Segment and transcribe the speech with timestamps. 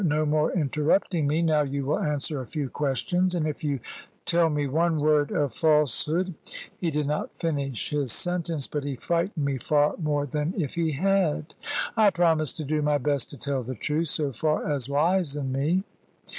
[0.03, 1.43] No more interrupting me.
[1.43, 3.79] Now you will answer a few questions; and if you
[4.25, 6.33] tell me one word of falsehood"
[6.81, 10.93] He did not finish his sentence, but he frightened me far more than if he
[10.93, 11.53] had.
[11.95, 15.51] I promised to do my best to tell the truth, so far as lies in
[15.51, 15.83] me.